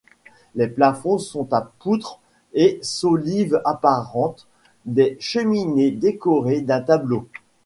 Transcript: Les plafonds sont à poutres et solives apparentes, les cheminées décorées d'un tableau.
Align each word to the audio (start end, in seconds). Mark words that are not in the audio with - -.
Les 0.55 0.65
plafonds 0.67 1.19
sont 1.19 1.53
à 1.53 1.61
poutres 1.77 2.19
et 2.55 2.79
solives 2.81 3.61
apparentes, 3.65 4.47
les 4.87 5.15
cheminées 5.19 5.91
décorées 5.91 6.61
d'un 6.61 6.81
tableau. 6.81 7.27